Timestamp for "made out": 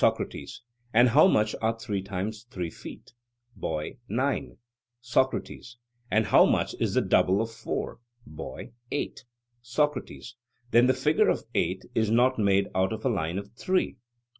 12.39-12.93